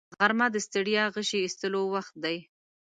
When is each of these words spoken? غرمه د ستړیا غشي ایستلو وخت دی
غرمه 0.17 0.47
د 0.51 0.55
ستړیا 0.67 1.03
غشي 1.15 1.39
ایستلو 1.43 1.81
وخت 1.93 2.13
دی 2.23 2.37